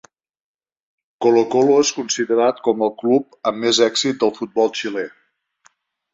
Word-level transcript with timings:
Colo-Colo 1.25 1.75
és 1.81 1.91
considerat 1.97 2.63
com 2.69 2.81
el 2.87 2.95
club 3.03 3.39
amb 3.51 3.63
més 3.67 3.83
èxit 3.91 4.19
del 4.27 4.35
futbol 4.41 4.75
xilè. 4.83 5.07